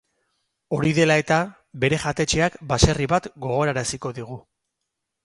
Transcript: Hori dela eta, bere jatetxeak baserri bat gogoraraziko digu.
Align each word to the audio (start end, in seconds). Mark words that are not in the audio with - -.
Hori 0.77 0.93
dela 0.99 1.17
eta, 1.23 1.35
bere 1.83 1.99
jatetxeak 2.05 2.57
baserri 2.73 3.07
bat 3.13 3.29
gogoraraziko 3.45 4.13
digu. 4.21 4.39